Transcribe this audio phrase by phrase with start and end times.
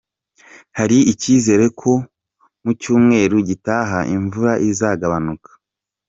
[0.77, 1.91] Hari icyizere ko
[2.63, 5.49] mu cyumweru gitaha imvura izagabanuka